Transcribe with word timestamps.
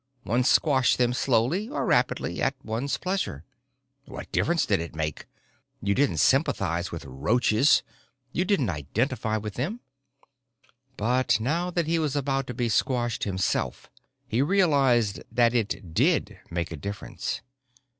One 0.23 0.43
squashed 0.43 0.97
them 0.97 1.13
slowly 1.13 1.69
or 1.69 1.85
rapidly 1.85 2.41
at 2.41 2.55
one's 2.65 2.97
pleasure. 2.97 3.43
What 4.05 4.31
difference 4.31 4.65
did 4.65 4.79
it 4.79 4.95
make? 4.95 5.27
You 5.79 5.93
didn't 5.93 6.17
sympathize 6.17 6.91
with 6.91 7.05
roaches. 7.05 7.83
You 8.31 8.43
didn't 8.43 8.71
identify 8.71 9.37
with 9.37 9.53
them. 9.53 9.79
But 10.97 11.39
now 11.39 11.69
that 11.69 11.85
he 11.85 11.99
was 11.99 12.15
about 12.15 12.47
to 12.47 12.55
be 12.55 12.67
squashed 12.67 13.25
himself, 13.25 13.91
he 14.27 14.41
realized 14.41 15.21
that 15.31 15.53
it 15.53 15.93
did 15.93 16.39
make 16.49 16.71
a 16.71 16.77
difference. 16.77 17.41